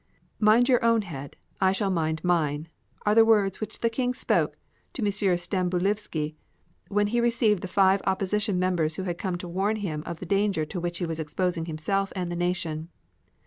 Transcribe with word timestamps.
"Mind 0.39 0.67
your 0.67 0.83
own 0.83 1.03
head. 1.03 1.35
I 1.61 1.71
shall 1.71 1.91
mind 1.91 2.23
mine!" 2.23 2.69
are 3.05 3.13
the 3.13 3.23
words 3.23 3.61
which 3.61 3.81
the 3.81 3.89
King 3.91 4.15
spoke 4.15 4.57
to 4.93 5.03
M. 5.05 5.11
Stambulivski 5.37 6.33
when 6.87 7.05
he 7.05 7.21
received 7.21 7.61
the 7.61 7.67
five 7.67 8.01
opposition 8.07 8.57
members 8.57 8.95
who 8.95 9.03
had 9.03 9.19
come 9.19 9.37
to 9.37 9.47
warn 9.47 9.75
him 9.75 10.01
of 10.07 10.17
the 10.19 10.25
danger 10.25 10.65
to 10.65 10.79
which 10.79 10.97
he 10.97 11.05
was 11.05 11.19
exposing 11.19 11.65
himself 11.65 12.11
and 12.15 12.31
the 12.31 12.35
nation. 12.35 12.89